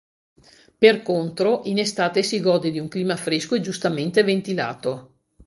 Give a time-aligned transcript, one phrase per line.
[0.79, 5.17] Per contro in estate si gode di un clima fresco e giustamente ventilato.